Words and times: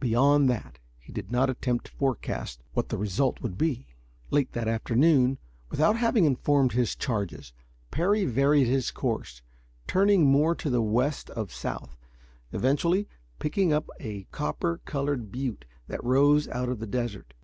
Beyond 0.00 0.48
that, 0.48 0.78
he 0.98 1.12
did 1.12 1.30
not 1.30 1.50
attempt 1.50 1.84
to 1.84 1.92
forecast 1.92 2.62
what 2.72 2.88
the 2.88 2.96
result 2.96 3.42
would 3.42 3.58
be. 3.58 3.88
Late 4.30 4.52
that 4.54 4.68
afternoon, 4.68 5.36
without 5.70 5.98
having 5.98 6.24
informed 6.24 6.72
his 6.72 6.96
charges, 6.96 7.52
Parry 7.90 8.24
varied 8.24 8.68
his 8.68 8.90
course, 8.90 9.42
turning 9.86 10.24
more 10.24 10.54
to 10.54 10.70
the 10.70 10.80
west 10.80 11.28
of 11.28 11.52
south, 11.52 11.94
eventually 12.52 13.06
picking 13.38 13.70
up 13.70 13.90
a 14.00 14.24
copper 14.32 14.78
colored 14.86 15.30
butte 15.30 15.66
that 15.88 16.02
rose 16.02 16.48
out 16.48 16.70
of 16.70 16.78
the 16.78 16.86
desert. 16.86 17.34